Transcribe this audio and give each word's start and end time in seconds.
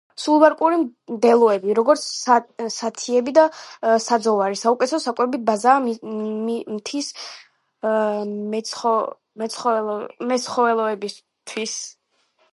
სუბალპური 0.21 0.77
მდელოები, 0.83 1.73
როგორც 1.79 2.05
სათიბი 2.77 3.33
და 3.37 3.43
საძოვარი, 4.05 4.57
საუკეთესო 4.61 4.99
საკვები 5.03 5.41
ბაზაა 5.49 5.83
მთის 5.89 7.11
მეცხოველეობისათვის. 9.43 11.77